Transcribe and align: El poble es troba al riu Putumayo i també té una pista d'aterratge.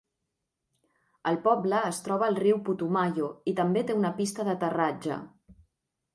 El 1.31 1.37
poble 1.43 1.81
es 1.89 1.99
troba 2.07 2.25
al 2.33 2.39
riu 2.45 2.57
Putumayo 2.71 3.29
i 3.53 3.55
també 3.61 3.85
té 3.93 3.99
una 4.01 4.13
pista 4.23 4.49
d'aterratge. 4.51 5.21